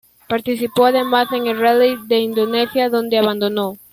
[0.27, 3.77] Participó además en el Rally de Indonesia, donde abandonó.